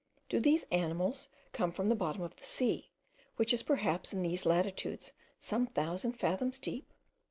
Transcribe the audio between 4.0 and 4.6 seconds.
in these